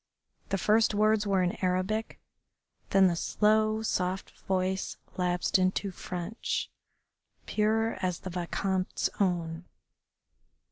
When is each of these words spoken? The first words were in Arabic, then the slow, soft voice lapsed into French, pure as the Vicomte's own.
The 0.49 0.57
first 0.57 0.95
words 0.95 1.27
were 1.27 1.43
in 1.43 1.63
Arabic, 1.63 2.19
then 2.89 3.05
the 3.05 3.15
slow, 3.15 3.83
soft 3.83 4.31
voice 4.47 4.97
lapsed 5.15 5.59
into 5.59 5.91
French, 5.91 6.71
pure 7.45 7.99
as 8.01 8.21
the 8.21 8.31
Vicomte's 8.31 9.11
own. 9.19 9.65